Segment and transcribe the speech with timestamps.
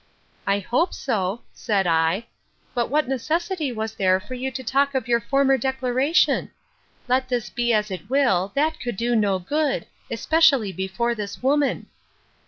[0.47, 2.25] I hope so, said I;
[2.73, 6.49] but what necessity was there for you to talk of your former declaration?
[7.07, 11.85] Let this be as it will, that could do no good, especially before this woman.